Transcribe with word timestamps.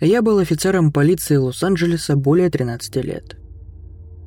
Я 0.00 0.22
был 0.22 0.38
офицером 0.38 0.92
полиции 0.92 1.34
Лос-Анджелеса 1.34 2.14
более 2.14 2.50
13 2.50 3.04
лет. 3.04 3.36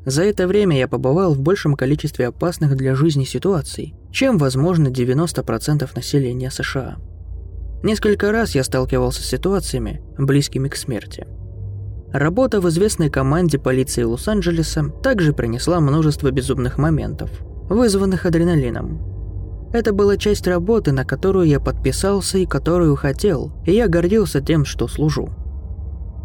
За 0.05 0.23
это 0.23 0.45
время 0.45 0.77
я 0.77 0.89
побывал 0.89 1.33
в 1.33 1.39
большем 1.39 1.75
количестве 1.75 2.27
опасных 2.27 2.75
для 2.75 2.93
жизни 2.93 3.23
ситуаций, 3.23 3.93
чем, 4.11 4.37
возможно, 4.37 4.89
90% 4.89 5.89
населения 5.95 6.51
США. 6.51 6.97
Несколько 7.83 8.33
раз 8.33 8.53
я 8.53 8.65
сталкивался 8.65 9.23
с 9.23 9.27
ситуациями, 9.27 10.01
близкими 10.17 10.67
к 10.67 10.75
смерти. 10.75 11.25
Работа 12.11 12.59
в 12.59 12.67
известной 12.67 13.09
команде 13.09 13.57
полиции 13.57 14.03
Лос-Анджелеса 14.03 14.89
также 15.01 15.31
принесла 15.31 15.79
множество 15.79 16.31
безумных 16.31 16.77
моментов, 16.79 17.31
вызванных 17.69 18.25
адреналином. 18.25 19.69
Это 19.71 19.93
была 19.93 20.17
часть 20.17 20.47
работы, 20.47 20.91
на 20.91 21.05
которую 21.05 21.47
я 21.47 21.61
подписался 21.61 22.39
и 22.39 22.45
которую 22.45 22.97
хотел, 22.97 23.53
и 23.65 23.71
я 23.71 23.87
гордился 23.87 24.41
тем, 24.41 24.65
что 24.65 24.89
служу. 24.89 25.29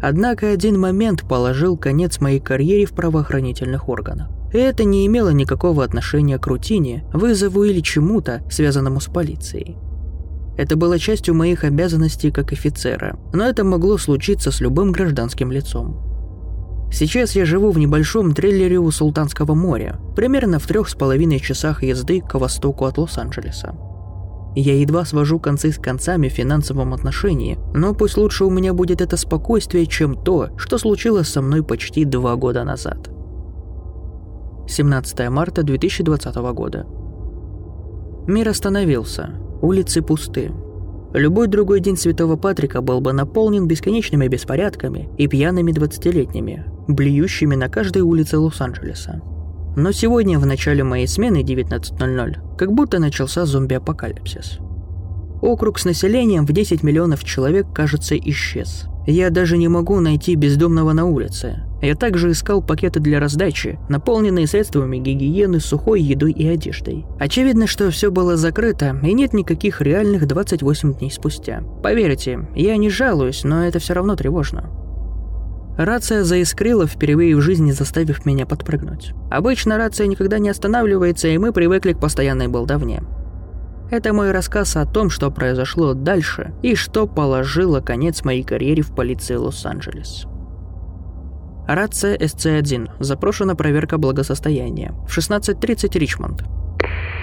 Однако 0.01 0.51
один 0.51 0.79
момент 0.79 1.27
положил 1.27 1.77
конец 1.77 2.19
моей 2.19 2.39
карьере 2.39 2.85
в 2.85 2.91
правоохранительных 2.91 3.89
органах. 3.89 4.29
И 4.53 4.57
это 4.57 4.83
не 4.83 5.05
имело 5.05 5.29
никакого 5.29 5.83
отношения 5.83 6.37
к 6.37 6.47
рутине, 6.47 7.05
вызову 7.13 7.63
или 7.63 7.81
чему-то, 7.81 8.41
связанному 8.49 8.99
с 8.99 9.05
полицией. 9.07 9.77
Это 10.57 10.75
было 10.75 10.97
частью 10.97 11.35
моих 11.35 11.63
обязанностей 11.63 12.31
как 12.31 12.51
офицера, 12.51 13.19
но 13.33 13.43
это 13.43 13.63
могло 13.63 13.97
случиться 13.97 14.51
с 14.51 14.59
любым 14.59 14.91
гражданским 14.91 15.51
лицом. 15.51 16.03
Сейчас 16.91 17.35
я 17.35 17.45
живу 17.45 17.71
в 17.71 17.77
небольшом 17.77 18.33
трейлере 18.33 18.79
у 18.79 18.89
Султанского 18.89 19.53
моря, 19.53 19.99
примерно 20.15 20.57
в 20.57 20.65
трех 20.65 20.89
с 20.89 20.95
половиной 20.95 21.39
часах 21.39 21.83
езды 21.83 22.21
к 22.21 22.35
востоку 22.35 22.85
от 22.85 22.97
Лос-Анджелеса. 22.97 23.75
Я 24.59 24.73
едва 24.73 25.05
свожу 25.05 25.39
концы 25.39 25.71
с 25.71 25.77
концами 25.77 26.29
в 26.29 26.33
финансовом 26.33 26.95
отношении, 26.95 27.59
но 27.75 27.93
пусть 27.93 28.17
лучше 28.17 28.43
у 28.43 28.49
меня 28.49 28.73
будет 28.73 29.01
это 29.01 29.15
спокойствие, 29.15 29.85
чем 29.85 30.15
то, 30.15 30.49
что 30.57 30.79
случилось 30.79 31.27
со 31.27 31.43
мной 31.43 31.63
почти 31.63 32.05
два 32.05 32.35
года 32.35 32.63
назад. 32.63 33.11
17 34.67 35.29
марта 35.29 35.61
2020 35.61 36.35
года. 36.55 36.87
Мир 38.25 38.49
остановился, 38.49 39.29
улицы 39.61 40.01
пусты. 40.01 40.51
Любой 41.13 41.45
другой 41.45 41.79
день 41.79 41.95
Святого 41.95 42.35
Патрика 42.35 42.81
был 42.81 42.99
бы 42.99 43.13
наполнен 43.13 43.67
бесконечными 43.67 44.27
беспорядками 44.27 45.07
и 45.19 45.27
пьяными 45.27 45.71
двадцатилетними, 45.71 46.65
блюющими 46.87 47.53
на 47.53 47.69
каждой 47.69 48.01
улице 48.01 48.39
Лос-Анджелеса. 48.39 49.21
Но 49.77 49.91
сегодня, 49.91 50.39
в 50.39 50.45
начале 50.47 50.83
моей 50.83 51.07
смены 51.07 51.43
19.00, 51.43 52.57
как 52.57 52.73
будто 52.73 52.97
начался 52.97 53.45
зомби-апокалипсис. 53.45 54.57
Округ 55.43 55.77
с 55.77 55.85
населением 55.85 56.47
в 56.47 56.51
10 56.51 56.81
миллионов 56.81 57.23
человек, 57.23 57.67
кажется, 57.75 58.17
исчез. 58.17 58.87
Я 59.05 59.29
даже 59.29 59.55
не 59.55 59.67
могу 59.67 59.99
найти 59.99 60.33
бездомного 60.33 60.93
на 60.93 61.05
улице. 61.05 61.63
Я 61.79 61.93
также 61.93 62.31
искал 62.31 62.63
пакеты 62.63 62.99
для 62.99 63.19
раздачи, 63.19 63.77
наполненные 63.87 64.47
средствами 64.47 64.97
гигиены, 64.97 65.59
сухой 65.59 66.01
едой 66.01 66.31
и 66.31 66.47
одеждой. 66.47 67.05
Очевидно, 67.19 67.67
что 67.67 67.91
все 67.91 68.09
было 68.09 68.35
закрыто, 68.35 68.99
и 69.03 69.13
нет 69.13 69.33
никаких 69.33 69.79
реальных 69.79 70.25
28 70.25 70.95
дней 70.95 71.11
спустя. 71.11 71.61
Поверьте, 71.83 72.47
я 72.55 72.77
не 72.77 72.89
жалуюсь, 72.89 73.43
но 73.43 73.63
это 73.63 73.77
все 73.77 73.93
равно 73.93 74.15
тревожно. 74.15 74.71
Рация 75.77 76.23
заискрила 76.23 76.87
впервые 76.87 77.35
в 77.35 77.41
жизни, 77.41 77.71
заставив 77.71 78.25
меня 78.25 78.47
подпрыгнуть. 78.47 79.13
Обычно 79.29 79.77
рация 79.77 80.07
никогда 80.07 80.39
не 80.39 80.49
останавливается, 80.49 81.27
и 81.27 81.37
мы 81.37 81.53
привыкли 81.53 81.93
к 81.93 81.99
постоянной 81.99 82.47
болтовне. 82.47 83.03
Это 83.91 84.11
мой 84.11 84.31
рассказ 84.31 84.75
о 84.75 84.85
том, 84.85 85.09
что 85.11 85.29
произошло 85.29 85.93
дальше 85.93 86.53
и 86.63 86.75
что 86.75 87.07
положило 87.07 87.79
конец 87.79 88.23
моей 88.25 88.43
карьере 88.43 88.81
в 88.81 88.93
полиции 88.93 89.35
Лос-Анджелес. 89.35 90.25
Рация 91.67 92.17
SC-1. 92.17 92.91
Запрошена 92.99 93.53
проверка 93.55 93.97
благосостояния. 93.97 94.93
В 95.07 95.15
16.30 95.15 95.99
Ричмонд. 95.99 96.43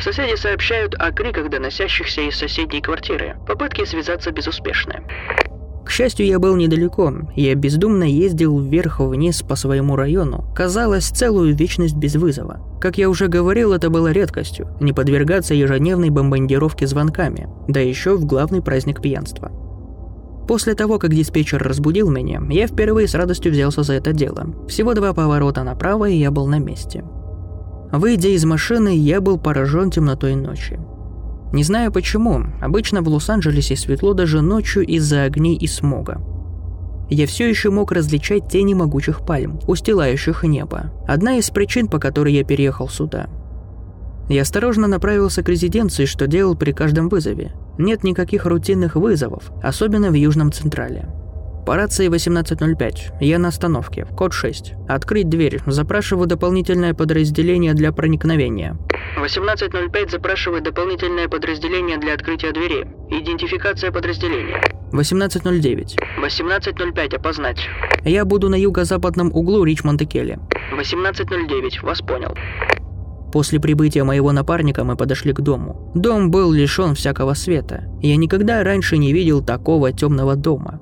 Соседи 0.00 0.36
сообщают 0.36 0.94
о 0.94 1.12
криках, 1.12 1.50
доносящихся 1.50 2.20
из 2.20 2.36
соседней 2.36 2.80
квартиры. 2.80 3.36
Попытки 3.46 3.84
связаться 3.84 4.30
безуспешны. 4.30 5.02
К 5.84 5.90
счастью, 5.90 6.26
я 6.26 6.38
был 6.38 6.56
недалеко. 6.56 7.12
Я 7.36 7.54
бездумно 7.54 8.04
ездил 8.04 8.58
вверх-вниз 8.58 9.42
по 9.42 9.54
своему 9.54 9.96
району. 9.96 10.44
Казалось, 10.54 11.10
целую 11.10 11.54
вечность 11.54 11.94
без 11.94 12.16
вызова. 12.16 12.60
Как 12.80 12.96
я 12.96 13.10
уже 13.10 13.28
говорил, 13.28 13.72
это 13.72 13.90
было 13.90 14.10
редкостью. 14.10 14.68
Не 14.80 14.92
подвергаться 14.92 15.54
ежедневной 15.54 16.10
бомбардировке 16.10 16.86
звонками. 16.86 17.48
Да 17.68 17.80
еще 17.80 18.16
в 18.16 18.24
главный 18.24 18.62
праздник 18.62 19.02
пьянства. 19.02 19.52
После 20.48 20.74
того, 20.74 20.98
как 20.98 21.14
диспетчер 21.14 21.62
разбудил 21.62 22.10
меня, 22.10 22.42
я 22.50 22.66
впервые 22.66 23.08
с 23.08 23.14
радостью 23.14 23.52
взялся 23.52 23.82
за 23.82 23.94
это 23.94 24.12
дело. 24.12 24.46
Всего 24.68 24.94
два 24.94 25.12
поворота 25.12 25.64
направо, 25.64 26.08
и 26.08 26.16
я 26.16 26.30
был 26.30 26.46
на 26.46 26.58
месте. 26.58 27.04
Выйдя 27.92 28.28
из 28.28 28.44
машины, 28.44 28.96
я 28.96 29.20
был 29.20 29.38
поражен 29.38 29.90
темнотой 29.90 30.34
ночи. 30.34 30.78
Не 31.54 31.62
знаю 31.62 31.92
почему, 31.92 32.46
обычно 32.60 33.00
в 33.00 33.08
Лос-Анджелесе 33.08 33.76
светло 33.76 34.12
даже 34.12 34.40
ночью 34.40 34.84
из-за 34.84 35.22
огней 35.22 35.54
и 35.56 35.68
смога. 35.68 36.20
Я 37.08 37.28
все 37.28 37.48
еще 37.48 37.70
мог 37.70 37.92
различать 37.92 38.48
тени 38.48 38.74
могучих 38.74 39.24
пальм, 39.24 39.60
устилающих 39.68 40.42
небо. 40.42 40.92
Одна 41.06 41.36
из 41.36 41.50
причин, 41.50 41.86
по 41.86 42.00
которой 42.00 42.34
я 42.34 42.42
переехал 42.42 42.88
сюда. 42.88 43.28
Я 44.28 44.42
осторожно 44.42 44.88
направился 44.88 45.44
к 45.44 45.48
резиденции, 45.48 46.06
что 46.06 46.26
делал 46.26 46.56
при 46.56 46.72
каждом 46.72 47.08
вызове. 47.08 47.52
Нет 47.78 48.02
никаких 48.02 48.46
рутинных 48.46 48.96
вызовов, 48.96 49.52
особенно 49.62 50.10
в 50.10 50.14
Южном 50.14 50.50
Централе. 50.50 51.06
По 51.66 51.76
рации 51.76 52.08
18.05. 52.08 53.20
Я 53.20 53.38
на 53.38 53.48
остановке. 53.48 54.06
Код 54.06 54.32
6. 54.32 54.74
Открыть 54.88 55.28
дверь. 55.28 55.60
Запрашиваю 55.66 56.26
дополнительное 56.26 56.94
подразделение 56.94 57.74
для 57.74 57.92
проникновения. 57.92 58.76
18.05 59.16 60.10
запрашивает 60.10 60.64
дополнительное 60.64 61.28
подразделение 61.28 61.98
для 61.98 62.14
открытия 62.14 62.52
двери. 62.52 62.86
Идентификация 63.10 63.92
подразделения. 63.92 64.60
18.09. 64.92 65.96
18.05 66.22 67.16
опознать. 67.16 67.58
Я 68.04 68.24
буду 68.24 68.48
на 68.48 68.56
юго-западном 68.56 69.30
углу 69.32 69.64
Ричмонда 69.64 70.04
Келли. 70.04 70.38
18.09 70.76 71.84
вас 71.84 72.00
понял. 72.00 72.34
После 73.32 73.58
прибытия 73.60 74.04
моего 74.04 74.32
напарника 74.32 74.84
мы 74.84 74.96
подошли 74.96 75.32
к 75.32 75.40
дому. 75.40 75.90
Дом 75.94 76.30
был 76.30 76.52
лишен 76.52 76.94
всякого 76.94 77.34
света. 77.34 77.84
Я 78.00 78.16
никогда 78.16 78.62
раньше 78.62 78.96
не 78.96 79.12
видел 79.12 79.44
такого 79.44 79.92
темного 79.92 80.36
дома. 80.36 80.80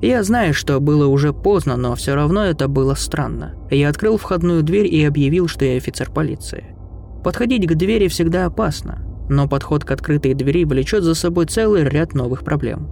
Я 0.00 0.22
знаю, 0.22 0.52
что 0.52 0.80
было 0.80 1.06
уже 1.06 1.32
поздно, 1.32 1.76
но 1.76 1.94
все 1.94 2.14
равно 2.14 2.44
это 2.44 2.66
было 2.66 2.94
странно. 2.94 3.54
Я 3.70 3.88
открыл 3.88 4.16
входную 4.16 4.62
дверь 4.62 4.92
и 4.92 5.04
объявил, 5.04 5.48
что 5.48 5.64
я 5.64 5.76
офицер 5.76 6.10
полиции. 6.10 6.76
Подходить 7.22 7.66
к 7.66 7.74
двери 7.74 8.08
всегда 8.08 8.46
опасно, 8.46 8.98
но 9.28 9.48
подход 9.48 9.84
к 9.84 9.90
открытой 9.90 10.34
двери 10.34 10.64
влечет 10.64 11.04
за 11.04 11.14
собой 11.14 11.46
целый 11.46 11.84
ряд 11.84 12.14
новых 12.14 12.44
проблем. 12.44 12.88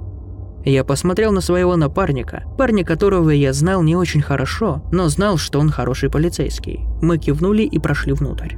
Я 0.64 0.84
посмотрел 0.84 1.32
на 1.32 1.40
своего 1.40 1.74
напарника, 1.76 2.44
парня 2.58 2.84
которого 2.84 3.30
я 3.30 3.52
знал 3.52 3.82
не 3.82 3.96
очень 3.96 4.20
хорошо, 4.20 4.82
но 4.92 5.08
знал, 5.08 5.38
что 5.38 5.58
он 5.58 5.70
хороший 5.70 6.10
полицейский. 6.10 6.80
Мы 7.00 7.18
кивнули 7.18 7.62
и 7.62 7.78
прошли 7.78 8.12
внутрь. 8.12 8.56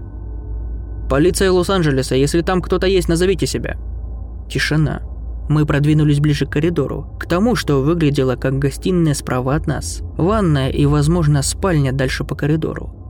«Полиция 1.08 1.52
Лос-Анджелеса, 1.52 2.16
если 2.16 2.40
там 2.40 2.60
кто-то 2.60 2.86
есть, 2.86 3.08
назовите 3.08 3.46
себя». 3.46 3.76
Тишина. 4.50 5.02
Мы 5.48 5.64
продвинулись 5.66 6.20
ближе 6.20 6.46
к 6.46 6.50
коридору, 6.50 7.16
к 7.20 7.26
тому, 7.26 7.54
что 7.54 7.82
выглядело 7.82 8.36
как 8.36 8.58
гостиная 8.58 9.14
справа 9.14 9.54
от 9.54 9.66
нас, 9.66 10.00
ванная 10.16 10.70
и, 10.70 10.86
возможно, 10.86 11.42
спальня 11.42 11.92
дальше 11.92 12.24
по 12.24 12.34
коридору. 12.34 13.01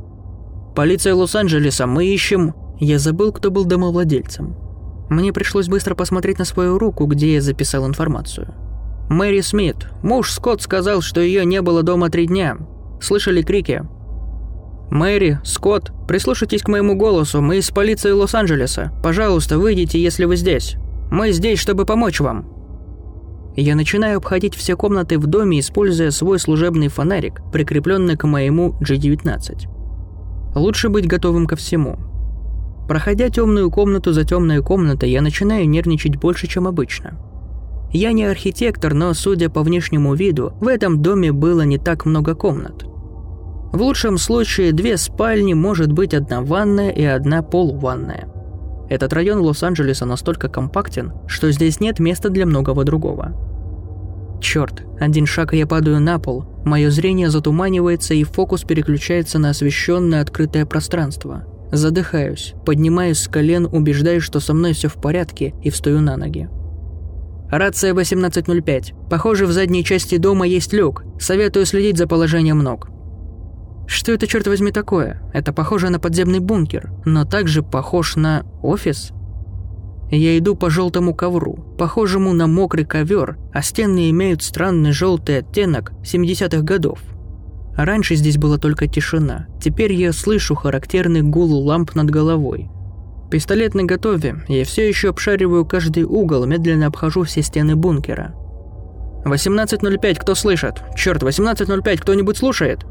«Полиция 0.74 1.14
Лос-Анджелеса, 1.14 1.86
мы 1.86 2.06
ищем...» 2.06 2.54
Я 2.80 2.98
забыл, 2.98 3.32
кто 3.32 3.52
был 3.52 3.64
домовладельцем. 3.64 4.56
Мне 5.08 5.32
пришлось 5.32 5.68
быстро 5.68 5.94
посмотреть 5.94 6.40
на 6.40 6.44
свою 6.44 6.78
руку, 6.78 7.06
где 7.06 7.34
я 7.34 7.40
записал 7.40 7.86
информацию. 7.86 8.54
Мэри 9.08 9.40
Смит. 9.40 9.86
Муж 10.02 10.32
Скотт 10.32 10.62
сказал, 10.62 11.00
что 11.00 11.20
ее 11.20 11.44
не 11.44 11.62
было 11.62 11.84
дома 11.84 12.10
три 12.10 12.26
дня. 12.26 12.56
Слышали 13.00 13.42
крики. 13.42 13.84
«Мэри, 14.90 15.38
Скотт, 15.44 15.92
прислушайтесь 16.08 16.62
к 16.62 16.68
моему 16.68 16.96
голосу, 16.96 17.40
мы 17.40 17.58
из 17.58 17.70
полиции 17.70 18.10
Лос-Анджелеса. 18.10 18.92
Пожалуйста, 19.02 19.58
выйдите, 19.58 20.02
если 20.02 20.24
вы 20.24 20.36
здесь». 20.36 20.76
Мы 21.12 21.32
здесь, 21.32 21.58
чтобы 21.58 21.84
помочь 21.84 22.20
вам». 22.20 22.46
Я 23.54 23.74
начинаю 23.74 24.16
обходить 24.16 24.54
все 24.54 24.76
комнаты 24.76 25.18
в 25.18 25.26
доме, 25.26 25.60
используя 25.60 26.10
свой 26.10 26.38
служебный 26.38 26.88
фонарик, 26.88 27.42
прикрепленный 27.52 28.16
к 28.16 28.26
моему 28.26 28.74
G19. 28.80 29.68
Лучше 30.54 30.88
быть 30.88 31.06
готовым 31.06 31.46
ко 31.46 31.56
всему. 31.56 31.96
Проходя 32.88 33.28
темную 33.30 33.70
комнату 33.70 34.12
за 34.12 34.24
темной 34.24 34.62
комнатой, 34.62 35.10
я 35.10 35.22
начинаю 35.22 35.68
нервничать 35.68 36.16
больше, 36.16 36.46
чем 36.46 36.66
обычно. 36.66 37.18
Я 37.92 38.12
не 38.12 38.24
архитектор, 38.24 38.94
но, 38.94 39.12
судя 39.14 39.50
по 39.50 39.62
внешнему 39.62 40.14
виду, 40.14 40.54
в 40.60 40.68
этом 40.68 41.02
доме 41.02 41.32
было 41.32 41.62
не 41.62 41.78
так 41.78 42.04
много 42.04 42.34
комнат. 42.34 42.84
В 43.72 43.80
лучшем 43.80 44.18
случае 44.18 44.72
две 44.72 44.96
спальни, 44.96 45.54
может 45.54 45.92
быть 45.92 46.12
одна 46.12 46.42
ванная 46.42 46.90
и 46.90 47.04
одна 47.04 47.42
полуванная. 47.42 48.28
Этот 48.90 49.12
район 49.14 49.40
Лос-Анджелеса 49.40 50.04
настолько 50.04 50.48
компактен, 50.48 51.12
что 51.26 51.50
здесь 51.50 51.80
нет 51.80 51.98
места 51.98 52.28
для 52.28 52.44
многого 52.44 52.84
другого. 52.84 53.32
Черт, 54.42 54.82
один 55.00 55.24
шаг 55.24 55.54
и 55.54 55.58
я 55.58 55.66
падаю 55.66 56.00
на 56.00 56.18
пол, 56.18 56.44
мое 56.64 56.90
зрение 56.90 57.30
затуманивается 57.30 58.14
и 58.14 58.24
фокус 58.24 58.62
переключается 58.62 59.38
на 59.38 59.50
освещенное 59.50 60.20
открытое 60.20 60.66
пространство. 60.66 61.44
Задыхаюсь, 61.72 62.54
поднимаюсь 62.66 63.18
с 63.18 63.28
колен, 63.28 63.66
убеждаюсь, 63.70 64.22
что 64.22 64.40
со 64.40 64.52
мной 64.52 64.74
все 64.74 64.88
в 64.88 64.94
порядке 64.94 65.54
и 65.62 65.70
встаю 65.70 66.00
на 66.00 66.16
ноги. 66.16 66.48
Рация 67.50 67.90
1805. 67.90 68.94
Похоже, 69.10 69.46
в 69.46 69.52
задней 69.52 69.84
части 69.84 70.16
дома 70.16 70.46
есть 70.46 70.72
люк. 70.72 71.04
Советую 71.20 71.66
следить 71.66 71.98
за 71.98 72.06
положением 72.06 72.60
ног. 72.60 72.88
Что 73.86 74.12
это, 74.12 74.26
черт 74.26 74.46
возьми, 74.46 74.72
такое? 74.72 75.20
Это 75.34 75.52
похоже 75.52 75.90
на 75.90 75.98
подземный 75.98 76.38
бункер, 76.38 76.90
но 77.04 77.26
также 77.26 77.62
похож 77.62 78.16
на 78.16 78.46
офис. 78.62 79.12
Я 80.12 80.36
иду 80.36 80.54
по 80.54 80.68
желтому 80.68 81.14
ковру, 81.14 81.74
похожему 81.78 82.34
на 82.34 82.46
мокрый 82.46 82.84
ковер, 82.84 83.38
а 83.50 83.62
стены 83.62 84.10
имеют 84.10 84.42
странный 84.42 84.92
желтый 84.92 85.38
оттенок 85.38 85.92
70-х 86.02 86.60
годов. 86.60 87.00
Раньше 87.74 88.16
здесь 88.16 88.36
была 88.36 88.58
только 88.58 88.86
тишина, 88.86 89.46
теперь 89.58 89.94
я 89.94 90.12
слышу 90.12 90.54
характерный 90.54 91.22
гул 91.22 91.66
ламп 91.66 91.94
над 91.94 92.10
головой. 92.10 92.68
Пистолет 93.30 93.72
наготове, 93.72 94.44
я 94.48 94.66
все 94.66 94.86
еще 94.86 95.08
обшариваю 95.08 95.64
каждый 95.64 96.04
угол, 96.04 96.44
медленно 96.44 96.88
обхожу 96.88 97.22
все 97.22 97.40
стены 97.40 97.74
бункера. 97.74 98.34
18.05, 99.24 100.20
кто 100.20 100.34
слышит? 100.34 100.82
Черт, 100.94 101.22
18.05, 101.22 101.96
кто-нибудь 101.96 102.36
слушает? 102.36 102.84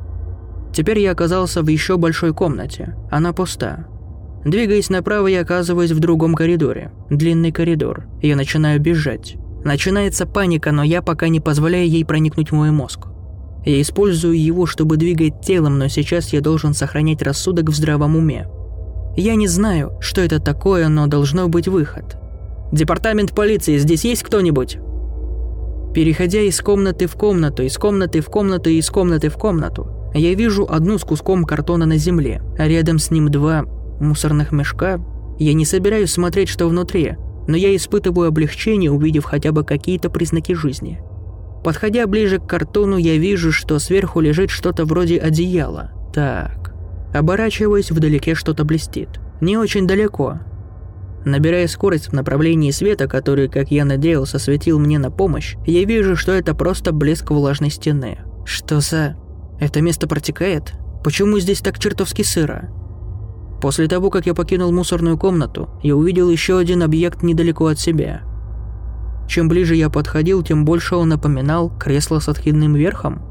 Теперь 0.74 0.98
я 0.98 1.12
оказался 1.12 1.62
в 1.62 1.68
еще 1.68 1.98
большой 1.98 2.34
комнате. 2.34 2.96
Она 3.12 3.32
пуста. 3.32 3.86
Двигаясь 4.46 4.90
направо, 4.90 5.28
я 5.28 5.42
оказываюсь 5.42 5.92
в 5.92 6.00
другом 6.00 6.34
коридоре. 6.34 6.92
Длинный 7.10 7.52
коридор. 7.52 8.06
Я 8.22 8.36
начинаю 8.36 8.80
бежать. 8.80 9.36
Начинается 9.64 10.26
паника, 10.26 10.72
но 10.72 10.84
я 10.84 11.04
пока 11.04 11.28
не 11.28 11.40
позволяю 11.40 11.88
ей 11.88 12.04
проникнуть 12.04 12.50
в 12.50 12.56
мой 12.56 12.72
мозг. 12.72 13.08
Я 13.64 13.80
использую 13.80 14.42
его, 14.42 14.66
чтобы 14.66 14.98
двигать 14.98 15.42
телом, 15.42 15.78
но 15.78 15.88
сейчас 15.88 16.34
я 16.34 16.42
должен 16.42 16.74
сохранять 16.74 17.22
рассудок 17.22 17.70
в 17.70 17.76
здравом 17.76 18.16
уме. 18.16 18.48
Я 19.16 19.36
не 19.36 19.48
знаю, 19.48 19.92
что 20.00 20.22
это 20.22 20.40
такое, 20.40 20.88
но 20.88 21.06
должно 21.06 21.48
быть 21.48 21.68
выход. 21.68 22.18
Департамент 22.72 23.36
полиции, 23.36 23.78
здесь 23.78 24.06
есть 24.06 24.24
кто-нибудь? 24.24 24.80
Переходя 25.94 26.40
из 26.42 26.60
комнаты 26.62 27.06
в 27.06 27.14
комнату, 27.16 27.62
из 27.62 27.78
комнаты 27.78 28.22
в 28.22 28.28
комнату 28.28 28.70
и 28.70 28.78
из 28.78 28.90
комнаты 28.90 29.30
в 29.30 29.36
комнату, 29.36 30.12
я 30.16 30.34
вижу 30.34 30.66
одну 30.68 30.98
с 30.98 31.04
куском 31.04 31.44
картона 31.44 31.86
на 31.86 31.98
земле, 31.98 32.42
а 32.58 32.68
рядом 32.68 32.98
с 32.98 33.12
ним 33.12 33.30
два 33.30 33.66
мусорных 34.02 34.52
мешка. 34.52 35.00
Я 35.40 35.54
не 35.54 35.66
собираюсь 35.66 36.12
смотреть, 36.12 36.50
что 36.50 36.68
внутри, 36.68 37.16
но 37.48 37.56
я 37.56 37.76
испытываю 37.76 38.28
облегчение, 38.28 38.92
увидев 38.92 39.26
хотя 39.26 39.52
бы 39.52 39.64
какие-то 39.64 40.10
признаки 40.10 40.54
жизни. 40.54 41.02
Подходя 41.64 42.08
ближе 42.08 42.40
к 42.40 42.48
картону, 42.48 42.98
я 42.98 43.18
вижу, 43.18 43.52
что 43.52 43.80
сверху 43.80 44.20
лежит 44.20 44.50
что-то 44.50 44.86
вроде 44.86 45.18
одеяла. 45.18 45.92
Так, 46.14 46.62
Оборачиваясь, 47.14 47.92
вдалеке 47.92 48.36
что-то 48.36 48.64
блестит. 48.64 49.10
Не 49.42 49.58
очень 49.58 49.86
далеко. 49.86 50.40
Набирая 51.26 51.68
скорость 51.68 52.08
в 52.08 52.14
направлении 52.14 52.72
света, 52.72 53.08
который, 53.08 53.48
как 53.48 53.70
я 53.70 53.86
надеялся, 53.86 54.40
светил 54.40 54.80
мне 54.80 54.98
на 54.98 55.12
помощь, 55.12 55.56
я 55.66 55.84
вижу, 55.84 56.16
что 56.16 56.32
это 56.32 56.56
просто 56.56 56.94
блеск 56.94 57.30
влажной 57.30 57.70
стены. 57.70 58.20
Что 58.46 58.80
за... 58.80 59.18
Это 59.60 59.82
место 59.82 60.08
протекает? 60.08 60.74
Почему 61.04 61.38
здесь 61.40 61.60
так 61.60 61.78
чертовски 61.78 62.24
сыро? 62.24 62.70
После 63.62 63.88
того, 63.88 64.10
как 64.10 64.26
я 64.26 64.34
покинул 64.34 64.72
мусорную 64.72 65.18
комнату, 65.18 65.70
я 65.84 65.96
увидел 65.96 66.30
еще 66.30 66.58
один 66.58 66.82
объект 66.82 67.22
недалеко 67.22 67.68
от 67.68 67.80
себя. 67.80 68.22
Чем 69.28 69.48
ближе 69.48 69.76
я 69.76 69.90
подходил, 69.90 70.42
тем 70.42 70.66
больше 70.66 70.96
он 70.96 71.10
напоминал 71.10 71.72
кресло 71.80 72.20
с 72.20 72.28
откидным 72.28 72.74
верхом. 72.74 73.22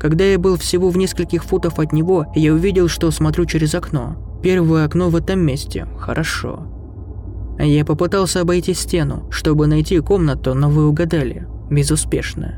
Когда 0.00 0.24
я 0.24 0.38
был 0.38 0.56
всего 0.56 0.88
в 0.88 0.96
нескольких 0.96 1.44
футов 1.44 1.78
от 1.78 1.92
него, 1.92 2.26
я 2.34 2.54
увидел, 2.54 2.88
что 2.88 3.10
смотрю 3.10 3.44
через 3.44 3.74
окно. 3.74 4.40
Первое 4.42 4.86
окно 4.86 5.10
в 5.10 5.16
этом 5.16 5.40
месте. 5.40 5.86
Хорошо. 5.98 6.66
Я 7.60 7.84
попытался 7.84 8.40
обойти 8.40 8.74
стену, 8.74 9.28
чтобы 9.30 9.66
найти 9.68 10.00
комнату, 10.00 10.54
но 10.54 10.70
вы 10.70 10.88
угадали. 10.88 11.46
Безуспешно. 11.70 12.54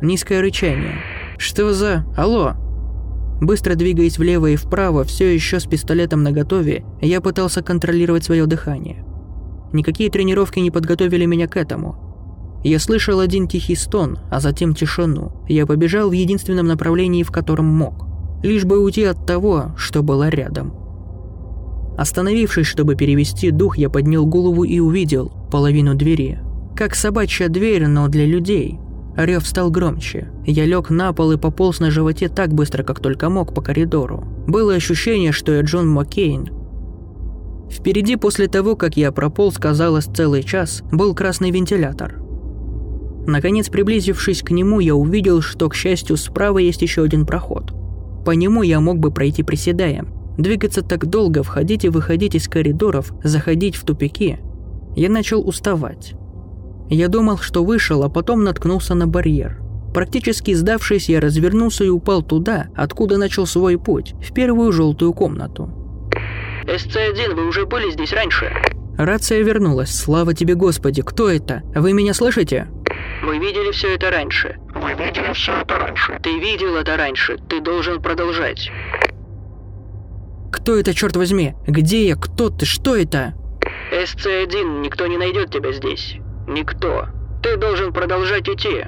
Низкое 0.00 0.40
рычание. 0.40 0.94
Что 1.36 1.74
за... 1.74 2.06
Алло? 2.16 2.54
Быстро 3.40 3.74
двигаясь 3.74 4.18
влево 4.18 4.46
и 4.46 4.56
вправо, 4.56 5.04
все 5.04 5.34
еще 5.34 5.60
с 5.60 5.66
пистолетом 5.66 6.22
наготове, 6.22 6.84
я 7.00 7.20
пытался 7.20 7.62
контролировать 7.62 8.24
свое 8.24 8.46
дыхание. 8.46 9.04
Никакие 9.72 10.10
тренировки 10.10 10.58
не 10.58 10.70
подготовили 10.70 11.26
меня 11.26 11.46
к 11.46 11.56
этому. 11.56 12.60
Я 12.64 12.78
слышал 12.78 13.20
один 13.20 13.46
тихий 13.46 13.76
стон, 13.76 14.18
а 14.30 14.40
затем 14.40 14.74
тишину. 14.74 15.32
Я 15.48 15.66
побежал 15.66 16.08
в 16.08 16.12
единственном 16.12 16.66
направлении, 16.66 17.22
в 17.22 17.30
котором 17.30 17.66
мог. 17.66 18.06
Лишь 18.42 18.64
бы 18.64 18.78
уйти 18.82 19.04
от 19.04 19.26
того, 19.26 19.72
что 19.76 20.02
было 20.02 20.28
рядом. 20.28 20.72
Остановившись, 21.98 22.66
чтобы 22.66 22.94
перевести 22.94 23.50
дух, 23.50 23.78
я 23.78 23.88
поднял 23.88 24.26
голову 24.26 24.64
и 24.64 24.80
увидел 24.80 25.30
половину 25.50 25.94
двери. 25.94 26.40
Как 26.74 26.94
собачья 26.94 27.48
дверь, 27.48 27.86
но 27.86 28.08
для 28.08 28.26
людей. 28.26 28.78
Рев 29.16 29.46
стал 29.46 29.70
громче. 29.70 30.28
Я 30.44 30.66
лег 30.66 30.90
на 30.90 31.12
пол 31.12 31.32
и 31.32 31.36
пополз 31.38 31.80
на 31.80 31.90
животе 31.90 32.28
так 32.28 32.52
быстро, 32.52 32.82
как 32.82 33.00
только 33.00 33.30
мог 33.30 33.54
по 33.54 33.62
коридору. 33.62 34.24
Было 34.46 34.74
ощущение, 34.74 35.32
что 35.32 35.52
я 35.52 35.62
Джон 35.62 35.88
Маккейн. 35.88 36.50
Впереди 37.70 38.16
после 38.16 38.46
того, 38.46 38.76
как 38.76 38.96
я 38.96 39.10
прополз, 39.12 39.56
казалось, 39.56 40.04
целый 40.04 40.42
час, 40.42 40.82
был 40.92 41.14
красный 41.14 41.50
вентилятор. 41.50 42.20
Наконец, 43.26 43.68
приблизившись 43.68 44.42
к 44.42 44.50
нему, 44.50 44.80
я 44.80 44.94
увидел, 44.94 45.40
что, 45.40 45.68
к 45.68 45.74
счастью, 45.74 46.16
справа 46.16 46.58
есть 46.58 46.82
еще 46.82 47.02
один 47.02 47.26
проход. 47.26 47.72
По 48.24 48.32
нему 48.32 48.62
я 48.62 48.80
мог 48.80 48.98
бы 48.98 49.10
пройти 49.10 49.42
приседая. 49.42 50.04
Двигаться 50.38 50.82
так 50.82 51.06
долго, 51.06 51.42
входить 51.42 51.84
и 51.84 51.88
выходить 51.88 52.34
из 52.34 52.46
коридоров, 52.48 53.12
заходить 53.24 53.76
в 53.76 53.84
тупики. 53.84 54.38
Я 54.94 55.08
начал 55.08 55.46
уставать. 55.46 56.14
Я 56.88 57.08
думал, 57.08 57.38
что 57.38 57.64
вышел, 57.64 58.02
а 58.04 58.08
потом 58.08 58.44
наткнулся 58.44 58.94
на 58.94 59.06
барьер. 59.06 59.58
Практически 59.92 60.52
сдавшись, 60.52 61.08
я 61.08 61.20
развернулся 61.20 61.84
и 61.84 61.88
упал 61.88 62.22
туда, 62.22 62.66
откуда 62.76 63.16
начал 63.16 63.46
свой 63.46 63.78
путь, 63.78 64.14
в 64.22 64.32
первую 64.34 64.70
желтую 64.72 65.12
комнату. 65.12 65.70
СЦ-1, 66.66 67.34
вы 67.34 67.48
уже 67.48 67.64
были 67.66 67.90
здесь 67.90 68.12
раньше? 68.12 68.52
Рация 68.98 69.42
вернулась. 69.42 69.94
Слава 69.94 70.34
тебе, 70.34 70.54
Господи, 70.54 71.02
кто 71.02 71.30
это? 71.30 71.62
Вы 71.74 71.92
меня 71.92 72.14
слышите? 72.14 72.68
Мы 73.22 73.38
видели 73.38 73.70
все 73.72 73.94
это 73.94 74.10
раньше. 74.10 74.56
Мы 74.74 74.90
видели 74.94 75.32
все 75.32 75.52
это 75.52 75.78
раньше. 75.78 76.18
Ты 76.22 76.38
видел 76.38 76.76
это 76.76 76.96
раньше. 76.96 77.38
Ты 77.48 77.60
должен 77.60 78.00
продолжать. 78.00 78.70
Кто 80.52 80.76
это, 80.76 80.94
черт 80.94 81.16
возьми? 81.16 81.54
Где 81.66 82.06
я? 82.06 82.16
Кто 82.16 82.50
ты? 82.50 82.66
Что 82.66 82.96
это? 82.96 83.34
СЦ-1, 83.92 84.80
никто 84.80 85.06
не 85.06 85.16
найдет 85.16 85.50
тебя 85.50 85.72
здесь. 85.72 86.18
Никто. 86.46 87.06
Ты 87.42 87.56
должен 87.56 87.92
продолжать 87.92 88.48
идти. 88.48 88.84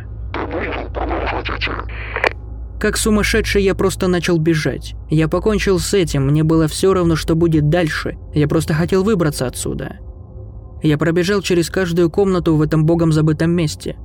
Как 2.80 2.96
сумасшедший 2.96 3.62
я 3.62 3.74
просто 3.74 4.06
начал 4.06 4.38
бежать. 4.38 4.94
Я 5.10 5.28
покончил 5.28 5.80
с 5.80 5.94
этим, 5.94 6.26
мне 6.26 6.44
было 6.44 6.68
все 6.68 6.94
равно, 6.94 7.16
что 7.16 7.34
будет 7.34 7.68
дальше. 7.68 8.16
Я 8.32 8.46
просто 8.46 8.72
хотел 8.72 9.02
выбраться 9.02 9.46
отсюда. 9.46 9.96
Я 10.82 10.96
пробежал 10.96 11.42
через 11.42 11.70
каждую 11.70 12.08
комнату 12.08 12.54
в 12.54 12.62
этом 12.62 12.84
богом 12.86 13.12
забытом 13.12 13.50
месте. 13.50 13.96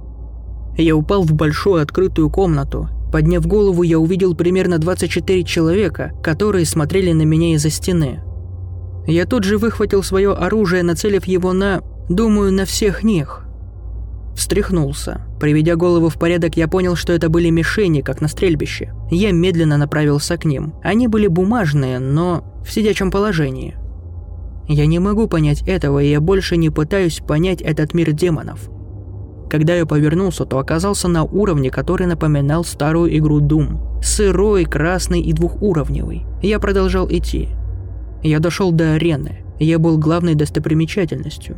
Я 0.76 0.96
упал 0.96 1.22
в 1.22 1.34
большую 1.34 1.84
открытую 1.84 2.32
комнату. 2.32 2.90
Подняв 3.12 3.46
голову, 3.46 3.84
я 3.84 4.00
увидел 4.00 4.34
примерно 4.34 4.80
24 4.80 5.44
человека, 5.44 6.14
которые 6.24 6.66
смотрели 6.66 7.12
на 7.12 7.22
меня 7.22 7.54
из-за 7.54 7.70
стены. 7.70 8.24
Я 9.06 9.28
тут 9.28 9.44
же 9.44 9.60
выхватил 9.60 10.02
свое 10.02 10.34
оружие, 10.34 10.82
нацелив 10.82 11.26
его 11.26 11.54
на... 11.54 11.82
думаю, 12.10 12.52
на 12.52 12.66
всех 12.66 13.04
них. 13.04 13.46
Встряхнулся. 14.36 15.22
Приведя 15.40 15.76
голову 15.76 16.10
в 16.10 16.16
порядок, 16.16 16.58
я 16.58 16.68
понял, 16.68 16.96
что 16.96 17.14
это 17.14 17.30
были 17.30 17.50
мишени, 17.50 18.02
как 18.02 18.22
на 18.22 18.28
стрельбище. 18.28 18.94
Я 19.12 19.32
медленно 19.32 19.78
направился 19.78 20.38
к 20.38 20.46
ним. 20.46 20.74
Они 20.84 21.08
были 21.08 21.28
бумажные, 21.28 22.00
но 22.00 22.44
в 22.66 22.72
сидячем 22.72 23.12
положении. 23.12 23.76
Я 24.68 24.86
не 24.86 25.00
могу 25.00 25.28
понять 25.28 25.62
этого, 25.68 26.00
и 26.00 26.10
я 26.10 26.22
больше 26.22 26.58
не 26.58 26.70
пытаюсь 26.70 27.20
понять 27.20 27.62
этот 27.62 27.94
мир 27.94 28.12
демонов. 28.12 28.70
Когда 29.50 29.76
я 29.76 29.86
повернулся, 29.86 30.46
то 30.46 30.58
оказался 30.58 31.08
на 31.08 31.24
уровне, 31.24 31.70
который 31.70 32.08
напоминал 32.08 32.64
старую 32.64 33.16
игру 33.18 33.40
Doom. 33.40 34.02
Сырой, 34.02 34.66
красный 34.66 35.22
и 35.22 35.32
двухуровневый. 35.32 36.26
Я 36.42 36.60
продолжал 36.60 37.08
идти. 37.10 37.50
Я 38.24 38.40
дошел 38.40 38.72
до 38.72 38.94
арены. 38.94 39.44
Я 39.60 39.78
был 39.78 39.98
главной 40.00 40.34
достопримечательностью. 40.34 41.58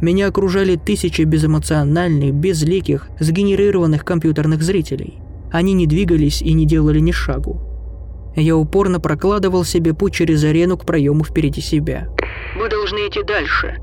Меня 0.00 0.28
окружали 0.28 0.76
тысячи 0.76 1.22
безэмоциональных, 1.22 2.32
безликих, 2.34 3.08
сгенерированных 3.18 4.04
компьютерных 4.04 4.62
зрителей. 4.62 5.18
Они 5.52 5.72
не 5.72 5.86
двигались 5.86 6.42
и 6.42 6.52
не 6.52 6.64
делали 6.64 7.00
ни 7.00 7.12
шагу. 7.12 7.60
Я 8.36 8.56
упорно 8.56 9.00
прокладывал 9.00 9.64
себе 9.64 9.92
путь 9.92 10.14
через 10.14 10.44
арену 10.44 10.76
к 10.78 10.86
проему 10.86 11.24
впереди 11.24 11.60
себя. 11.60 12.08
Вы 12.56 12.68
должны 12.68 12.98
идти 13.08 13.22
дальше. 13.22 13.76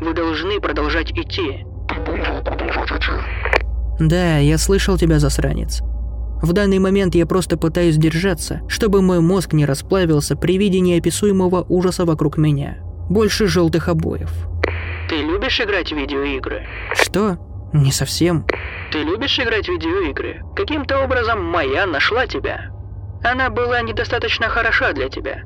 Вы 0.00 0.14
должны 0.14 0.60
продолжать 0.60 1.10
идти. 1.12 1.64
Да, 3.98 4.38
я 4.38 4.58
слышал 4.58 4.98
тебя, 4.98 5.18
засранец. 5.18 5.82
В 6.42 6.52
данный 6.52 6.80
момент 6.80 7.14
я 7.14 7.24
просто 7.24 7.56
пытаюсь 7.56 7.96
держаться, 7.96 8.62
чтобы 8.68 9.00
мой 9.00 9.20
мозг 9.20 9.52
не 9.52 9.64
расплавился 9.64 10.36
при 10.36 10.58
виде 10.58 10.80
неописуемого 10.80 11.64
ужаса 11.68 12.04
вокруг 12.04 12.36
меня. 12.36 12.78
Больше 13.08 13.46
желтых 13.46 13.88
обоев. 13.88 14.51
Любишь 15.52 15.68
играть 15.68 15.92
в 15.92 15.96
видеоигры? 15.96 16.66
Что? 16.94 17.36
Не 17.74 17.92
совсем. 17.92 18.46
Ты 18.90 19.02
любишь 19.02 19.38
играть 19.38 19.66
в 19.66 19.68
видеоигры? 19.68 20.40
Каким-то 20.56 21.04
образом 21.04 21.44
моя 21.44 21.84
нашла 21.84 22.26
тебя. 22.26 22.70
Она 23.22 23.50
была 23.50 23.82
недостаточно 23.82 24.48
хороша 24.48 24.94
для 24.94 25.10
тебя. 25.10 25.42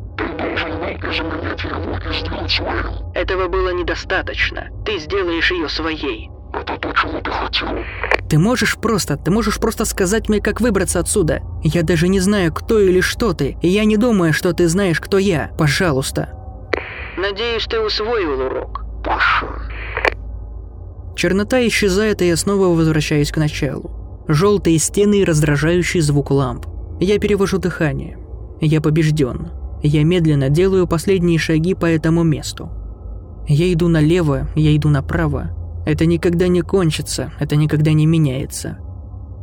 Этого 3.15 3.49
было 3.49 3.71
недостаточно. 3.71 4.69
Ты 4.85 5.01
сделаешь 5.01 5.51
ее 5.51 5.69
своей. 5.69 6.31
Это 6.53 6.77
то, 6.77 6.93
чего 6.93 7.21
ты 7.21 7.31
хотел. 7.33 7.69
Ты 8.29 8.39
можешь 8.39 8.77
просто, 8.77 9.17
ты 9.17 9.33
можешь 9.33 9.59
просто 9.59 9.85
сказать 9.85 10.29
мне, 10.29 10.41
как 10.41 10.61
выбраться 10.61 11.01
отсюда. 11.01 11.41
Я 11.65 11.83
даже 11.83 12.07
не 12.07 12.21
знаю, 12.21 12.55
кто 12.55 12.79
или 12.79 13.01
что 13.01 13.33
ты, 13.33 13.57
и 13.61 13.67
я 13.67 13.85
не 13.85 13.97
думаю, 13.97 14.33
что 14.33 14.53
ты 14.53 14.69
знаешь, 14.69 15.01
кто 15.01 15.19
я. 15.19 15.51
Пожалуйста. 15.59 16.29
Надеюсь, 17.17 17.65
ты 17.65 17.81
усвоил 17.81 18.41
урок. 18.41 18.85
Пошел. 19.03 19.66
Чернота 21.17 21.67
исчезает, 21.67 22.21
и 22.21 22.29
я 22.29 22.37
снова 22.37 22.67
возвращаюсь 22.67 23.33
к 23.33 23.39
началу. 23.39 24.25
Желтые 24.29 24.79
стены 24.79 25.21
и 25.21 25.25
раздражающий 25.25 26.01
звук 26.01 26.31
ламп. 26.31 26.67
Я 27.01 27.19
перевожу 27.19 27.59
дыхание. 27.59 28.19
Я 28.61 28.83
побежден. 28.83 29.49
Я 29.83 30.05
медленно 30.05 30.51
делаю 30.51 30.87
последние 30.87 31.39
шаги 31.39 31.75
по 31.75 31.87
этому 31.87 32.23
месту. 32.23 32.71
Я 33.49 33.73
иду 33.73 33.89
налево, 33.89 34.49
я 34.57 34.77
иду 34.77 34.91
направо. 34.91 35.53
Это 35.87 36.05
никогда 36.05 36.49
не 36.49 36.63
кончится, 36.63 37.33
это 37.39 37.57
никогда 37.57 37.93
не 37.93 38.05
меняется. 38.05 38.79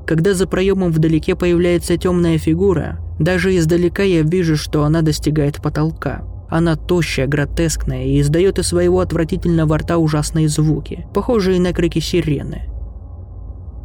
Когда 0.05 0.33
за 0.33 0.45
проемом 0.45 0.91
вдалеке 0.91 1.35
появляется 1.35 1.97
темная 1.97 2.37
фигура, 2.37 2.99
даже 3.19 3.55
издалека 3.55 4.03
я 4.03 4.21
вижу, 4.21 4.57
что 4.57 4.83
она 4.83 5.01
достигает 5.01 5.61
потолка. 5.61 6.23
Она 6.53 6.75
тощая, 6.75 7.25
гротескная 7.25 8.03
и 8.03 8.21
издает 8.21 8.59
из 8.59 8.67
своего 8.67 8.99
отвратительного 8.99 9.75
рта 9.79 9.97
ужасные 9.97 10.47
звуки, 10.47 11.07
похожие 11.11 11.59
на 11.59 11.73
крики 11.73 11.97
сирены. 11.97 12.69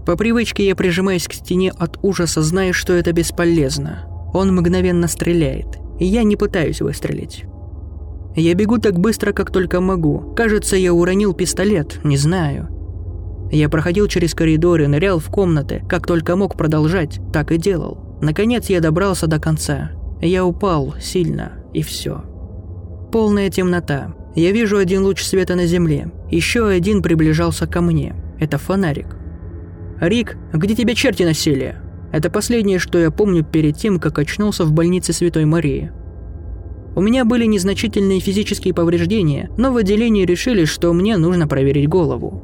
По 0.05 0.17
привычке 0.17 0.67
я 0.67 0.77
прижимаюсь 0.77 1.27
к 1.27 1.33
стене 1.33 1.71
от 1.71 1.99
ужаса, 2.03 2.43
зная, 2.43 2.75
что 2.75 2.93
это 2.93 3.13
бесполезно. 3.13 4.05
Он 4.35 4.55
мгновенно 4.55 5.09
стреляет, 5.09 5.79
и 5.99 6.05
я 6.05 6.25
не 6.25 6.37
пытаюсь 6.37 6.83
выстрелить. 6.83 7.47
Я 8.37 8.53
бегу 8.53 8.77
так 8.77 8.99
быстро, 8.99 9.33
как 9.33 9.51
только 9.51 9.81
могу. 9.81 10.35
Кажется, 10.37 10.77
я 10.77 10.93
уронил 10.93 11.33
пистолет, 11.33 12.05
не 12.05 12.19
знаю. 12.19 12.69
Я 13.51 13.71
проходил 13.71 14.09
через 14.09 14.35
коридоры, 14.35 14.89
нырял 14.89 15.21
в 15.21 15.31
комнаты, 15.31 15.83
как 15.89 16.07
только 16.07 16.37
мог 16.37 16.59
продолжать, 16.59 17.19
так 17.33 17.51
и 17.51 17.57
делал. 17.57 18.19
Наконец 18.21 18.69
я 18.69 18.83
добрался 18.83 19.27
до 19.27 19.41
конца. 19.41 19.93
Я 20.21 20.45
упал 20.45 20.97
сильно, 21.01 21.53
и 21.73 21.81
все. 21.81 22.25
Полная 23.11 23.51
темнота. 23.51 24.15
Я 24.35 24.53
вижу 24.53 24.77
один 24.77 25.03
луч 25.03 25.23
света 25.23 25.55
на 25.55 25.67
земле. 25.67 26.13
Еще 26.31 26.67
один 26.67 27.03
приближался 27.03 27.67
ко 27.67 27.81
мне. 27.81 28.15
Это 28.39 28.59
фонарик. 28.59 29.17
«Рик, 30.01 30.37
где 30.53 30.75
тебя 30.75 30.95
черти 30.95 31.25
носили?» 31.25 31.77
Это 32.13 32.31
последнее, 32.31 32.79
что 32.79 32.99
я 32.99 33.11
помню 33.11 33.45
перед 33.45 33.77
тем, 33.77 33.99
как 33.99 34.19
очнулся 34.19 34.65
в 34.65 34.73
больнице 34.73 35.13
Святой 35.13 35.45
Марии. 35.45 35.93
У 36.97 37.01
меня 37.01 37.25
были 37.25 37.45
незначительные 37.45 38.21
физические 38.21 38.73
повреждения, 38.73 39.51
но 39.59 39.73
в 39.73 39.77
отделении 39.77 40.25
решили, 40.25 40.65
что 40.65 40.93
мне 40.93 41.17
нужно 41.17 41.47
проверить 41.47 41.89
голову. 41.89 42.43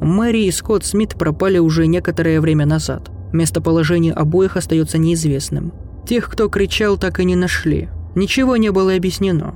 Мэри 0.00 0.44
и 0.44 0.50
Скотт 0.50 0.84
Смит 0.84 1.16
пропали 1.16 1.58
уже 1.58 1.86
некоторое 1.86 2.40
время 2.40 2.66
назад. 2.66 3.10
Местоположение 3.32 4.12
обоих 4.12 4.56
остается 4.56 4.98
неизвестным. 4.98 5.72
Тех, 6.06 6.28
кто 6.30 6.48
кричал, 6.48 6.96
так 6.96 7.20
и 7.20 7.24
не 7.24 7.36
нашли. 7.36 7.88
Ничего 8.16 8.56
не 8.56 8.72
было 8.72 8.94
объяснено. 8.96 9.54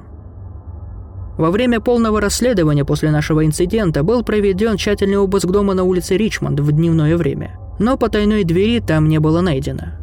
Во 1.39 1.51
время 1.51 1.81
полного 1.81 2.21
расследования 2.21 2.85
после 2.85 3.11
нашего 3.11 3.47
инцидента 3.47 4.03
был 4.03 4.23
проведен 4.23 4.77
тщательный 4.77 5.17
обыск 5.17 5.47
дома 5.47 5.73
на 5.73 5.85
улице 5.85 6.19
Ричмонд 6.19 6.61
в 6.61 6.71
дневное 6.71 7.17
время, 7.17 7.59
но 7.79 7.97
потайной 7.97 8.45
двери 8.45 8.81
там 8.81 9.09
не 9.09 9.19
было 9.19 9.41
найдено. 9.41 9.95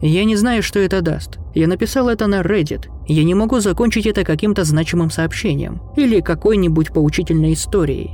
Я 0.00 0.24
не 0.24 0.36
знаю, 0.36 0.62
что 0.62 0.78
это 0.78 1.02
даст. 1.02 1.38
Я 1.54 1.66
написал 1.66 2.08
это 2.08 2.26
на 2.28 2.40
Reddit. 2.40 2.86
Я 3.06 3.24
не 3.24 3.34
могу 3.34 3.60
закончить 3.60 4.06
это 4.06 4.24
каким-то 4.24 4.64
значимым 4.64 5.10
сообщением 5.10 5.82
или 5.96 6.20
какой-нибудь 6.20 6.94
поучительной 6.94 7.52
историей. 7.52 8.12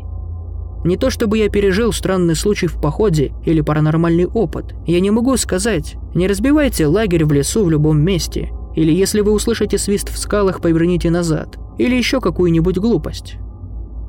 Не 0.84 0.96
то 0.96 1.10
чтобы 1.10 1.38
я 1.38 1.48
пережил 1.48 1.92
странный 1.92 2.34
случай 2.34 2.66
в 2.66 2.80
походе 2.80 3.32
или 3.44 3.60
паранормальный 3.60 4.26
опыт. 4.26 4.74
Я 4.86 4.98
не 4.98 5.12
могу 5.12 5.36
сказать, 5.36 5.94
не 6.14 6.26
разбивайте 6.26 6.86
лагерь 6.86 7.24
в 7.24 7.32
лесу 7.32 7.64
в 7.64 7.70
любом 7.70 8.00
месте. 8.00 8.50
Или 8.74 8.92
если 8.92 9.20
вы 9.20 9.32
услышите 9.32 9.78
свист 9.78 10.10
в 10.10 10.18
скалах, 10.18 10.60
поверните 10.60 11.10
назад. 11.10 11.58
Или 11.78 11.94
еще 11.94 12.20
какую-нибудь 12.20 12.78
глупость. 12.78 13.36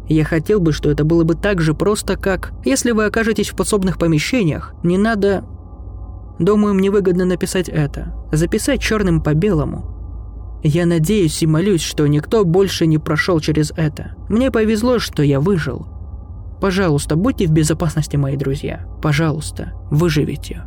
Я 0.07 0.23
хотел 0.23 0.59
бы, 0.59 0.71
что 0.71 0.89
это 0.91 1.03
было 1.03 1.23
бы 1.23 1.35
так 1.35 1.61
же 1.61 1.73
просто, 1.73 2.15
как 2.15 2.53
если 2.63 2.91
вы 2.91 3.05
окажетесь 3.05 3.49
в 3.49 3.55
подсобных 3.55 3.97
помещениях, 3.97 4.73
не 4.83 4.97
надо 4.97 5.43
Думаю, 6.39 6.73
мне 6.73 6.91
выгодно 6.91 7.25
написать 7.25 7.69
это. 7.69 8.13
Записать 8.31 8.81
черным 8.81 9.21
по 9.21 9.33
белому. 9.33 10.59
Я 10.63 10.85
надеюсь 10.85 11.41
и 11.43 11.47
молюсь, 11.47 11.81
что 11.81 12.07
никто 12.07 12.43
больше 12.43 12.87
не 12.87 12.97
прошел 12.97 13.39
через 13.39 13.71
это. 13.75 14.15
Мне 14.29 14.51
повезло, 14.51 14.99
что 14.99 15.23
я 15.23 15.39
выжил. 15.39 15.87
Пожалуйста, 16.59 17.15
будьте 17.15 17.47
в 17.47 17.51
безопасности, 17.51 18.17
мои 18.17 18.35
друзья. 18.35 18.85
Пожалуйста, 19.01 19.73
выживите. 19.91 20.63